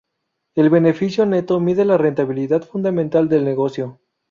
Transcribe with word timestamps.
El 0.55 0.71
beneficio 0.71 1.27
neto 1.27 1.59
mide 1.59 1.85
la 1.85 1.95
rentabilidad 1.95 2.63
fundamental 2.63 3.29
del 3.29 3.45
negocio. 3.45 3.99